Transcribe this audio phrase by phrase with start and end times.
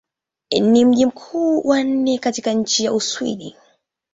[0.61, 3.55] Ni mji mkubwa wa nne katika nchi wa Uswidi.